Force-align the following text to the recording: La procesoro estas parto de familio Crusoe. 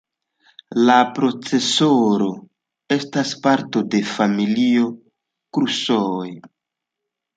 La 0.87 0.95
procesoro 1.17 2.29
estas 2.97 3.35
parto 3.45 3.85
de 3.97 4.01
familio 4.15 4.89
Crusoe. 5.59 6.35